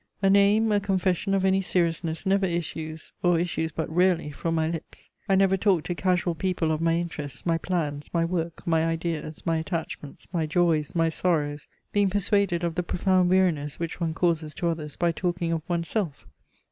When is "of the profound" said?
12.63-13.29